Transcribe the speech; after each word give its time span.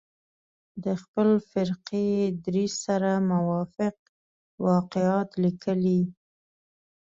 د 0.83 0.85
خپل 1.01 1.29
فرقه 1.51 1.97
يي 2.09 2.21
دریځ 2.45 2.73
سره 2.85 3.11
موافق 3.31 3.95
واقعات 4.67 5.29
لیکلي. 5.43 6.01